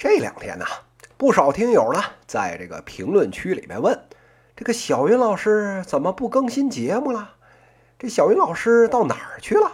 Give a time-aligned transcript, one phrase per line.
[0.00, 0.64] 这两天呢，
[1.18, 4.00] 不少听友呢在这个评论区里面问，
[4.56, 7.32] 这个小云老师怎么不更新节目了？
[7.98, 9.70] 这小云老师到哪儿去了？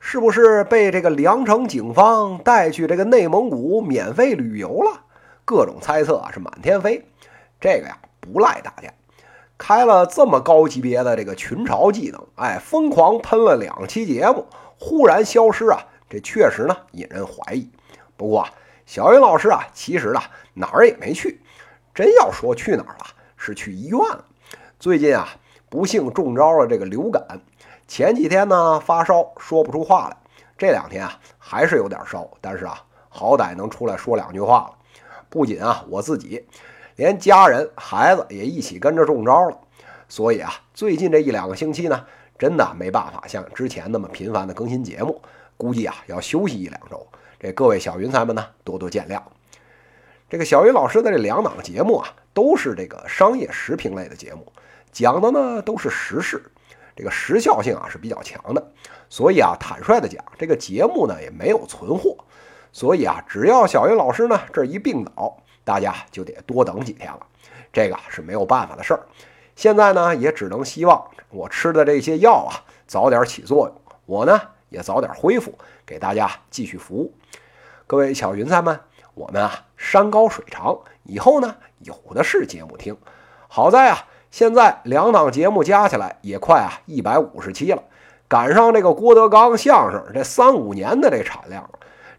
[0.00, 5.04] 是不是被这个凉城警方带去这个内蒙古免费旅游了？
[5.44, 7.08] 各种猜测啊是满天飞。
[7.60, 8.92] 这个呀不赖大家，
[9.56, 14.44] 开了这么高级别的这个群嘲技能，哎，疯狂喷了两期节目，
[14.76, 17.70] 忽然消失啊，这确实呢引人怀疑。
[18.16, 18.44] 不过。
[18.88, 21.42] 小云老师啊，其实啊哪儿也没去，
[21.94, 23.06] 真要说去哪儿了，
[23.36, 24.24] 是去医院了。
[24.80, 25.28] 最近啊，
[25.68, 27.22] 不幸中招了这个流感，
[27.86, 30.16] 前几天呢发烧，说不出话来。
[30.56, 34.78] 这两天啊还是有点烧，但是啊好歹能出来说两句话了。
[35.28, 36.46] 不仅啊我自己，
[36.96, 39.58] 连家人孩子也一起跟着中招了。
[40.08, 42.06] 所以啊，最近这一两个星期呢，
[42.38, 45.20] 真的没办法像之前那么频繁的更新节目，
[45.58, 47.06] 估计啊要休息一两周。
[47.38, 49.20] 这各位小云才们呢，多多见谅。
[50.30, 54.50] 这个小云老师的这两档节目啊，都是这个商业时评类的节目，
[54.90, 56.42] 讲的呢都是时事，
[56.96, 58.72] 这个时效性啊是比较强的。
[59.08, 62.16] 所以啊，坦率的讲，这个节目呢也没有存货。
[62.72, 67.26] 所以啊，只要小云老师呢这一病倒，大家就得多等几天了。
[67.72, 69.00] 这个是没有办法的事儿。
[69.56, 77.12] 现在呢，也只能希望我吃的这些药啊早点起作用，我呢也早点恢复，给大家继续服务。
[77.86, 78.80] 各位小云彩们，
[79.14, 82.96] 我们啊山高水长，以后呢有的是节目听。
[83.48, 87.82] 好在啊，现在两档节目加起来也快啊一百五十期了，
[88.28, 91.68] 赶上这个郭德纲相声这三五年的这产量。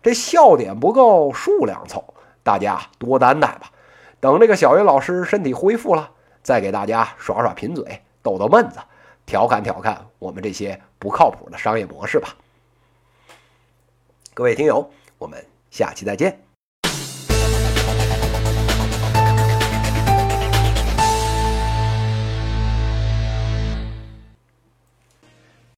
[0.01, 3.69] 这笑点不够，数量凑，大家多担待吧。
[4.21, 8.79] 等这个小云老师身体恢复了，再给大家耍耍贫嘴，逗逗闷子，
[9.29, 12.35] 调侃调侃我们这些不靠谱的商业模式吧。
[14.33, 15.45] 各位听友，我们。
[15.69, 16.48] 下期再见。